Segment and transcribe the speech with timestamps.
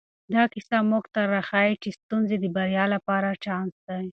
[0.33, 4.05] دا کیسه موږ ته راښيي چې ستونزې د بریا لپاره یو چانس دی.